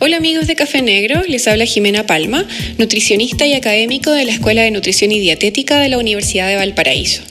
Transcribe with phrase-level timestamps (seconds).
[0.00, 2.46] Hola amigos de Café Negro, les habla Jimena Palma,
[2.78, 7.22] nutricionista y académico de la Escuela de Nutrición y Dietética de la Universidad de Valparaíso.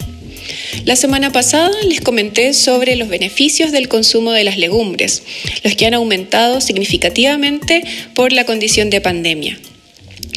[0.83, 5.23] La semana pasada les comenté sobre los beneficios del consumo de las legumbres,
[5.63, 9.57] los que han aumentado significativamente por la condición de pandemia.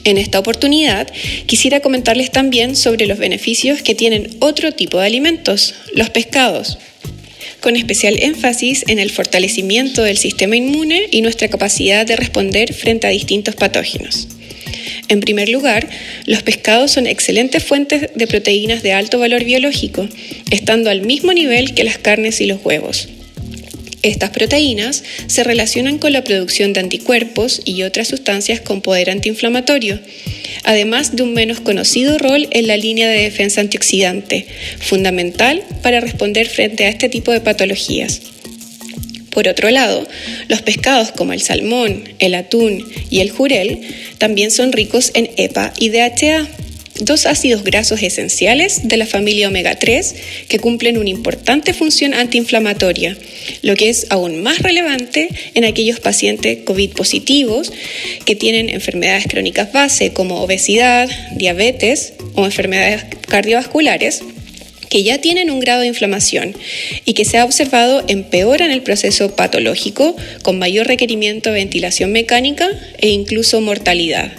[0.04, 1.12] En esta oportunidad
[1.46, 6.78] quisiera comentarles también sobre los beneficios que tienen otro tipo de alimentos, los pescados
[7.60, 13.06] con especial énfasis en el fortalecimiento del sistema inmune y nuestra capacidad de responder frente
[13.06, 14.28] a distintos patógenos.
[15.08, 15.88] En primer lugar,
[16.26, 20.08] los pescados son excelentes fuentes de proteínas de alto valor biológico,
[20.50, 23.08] estando al mismo nivel que las carnes y los huevos.
[24.02, 29.98] Estas proteínas se relacionan con la producción de anticuerpos y otras sustancias con poder antiinflamatorio,
[30.70, 34.46] además de un menos conocido rol en la línea de defensa antioxidante,
[34.78, 38.20] fundamental para responder frente a este tipo de patologías.
[39.30, 40.06] Por otro lado,
[40.46, 43.80] los pescados como el salmón, el atún y el jurel
[44.18, 46.46] también son ricos en EPA y DHA,
[47.00, 50.14] dos ácidos grasos esenciales de la familia omega 3
[50.48, 53.16] que cumplen una importante función antiinflamatoria,
[53.62, 57.72] lo que es aún más relevante en aquellos pacientes COVID positivos
[58.24, 64.22] que tienen enfermedades crónicas base como obesidad, diabetes o enfermedades cardiovasculares
[64.90, 66.54] que ya tienen un grado de inflamación
[67.04, 72.68] y que se ha observado empeoran el proceso patológico con mayor requerimiento de ventilación mecánica
[72.98, 74.32] e incluso mortalidad.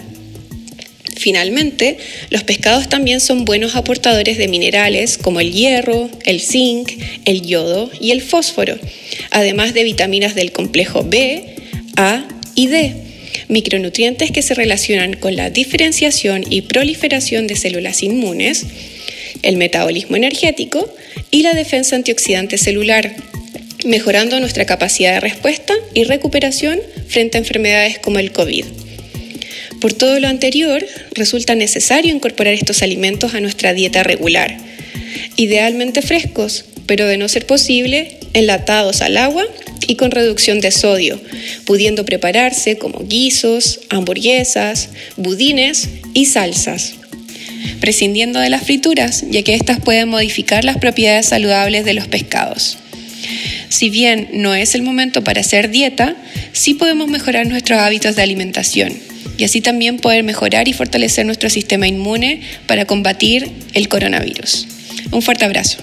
[1.22, 1.98] Finalmente,
[2.30, 6.90] los pescados también son buenos aportadores de minerales como el hierro, el zinc,
[7.24, 8.76] el yodo y el fósforo,
[9.30, 11.54] además de vitaminas del complejo B,
[11.96, 12.92] A y D,
[13.46, 18.66] micronutrientes que se relacionan con la diferenciación y proliferación de células inmunes,
[19.42, 20.92] el metabolismo energético
[21.30, 23.14] y la defensa antioxidante celular,
[23.84, 28.64] mejorando nuestra capacidad de respuesta y recuperación frente a enfermedades como el COVID.
[29.82, 34.56] Por todo lo anterior, resulta necesario incorporar estos alimentos a nuestra dieta regular,
[35.34, 39.44] idealmente frescos, pero de no ser posible, enlatados al agua
[39.88, 41.20] y con reducción de sodio,
[41.64, 46.94] pudiendo prepararse como guisos, hamburguesas, budines y salsas.
[47.80, 52.78] Prescindiendo de las frituras, ya que éstas pueden modificar las propiedades saludables de los pescados.
[53.68, 56.14] Si bien no es el momento para hacer dieta,
[56.52, 59.11] sí podemos mejorar nuestros hábitos de alimentación
[59.42, 64.68] y así también poder mejorar y fortalecer nuestro sistema inmune para combatir el coronavirus.
[65.10, 65.78] Un fuerte abrazo.